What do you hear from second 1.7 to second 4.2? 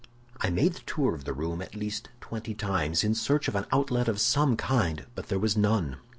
least twenty times, in search of an outlet of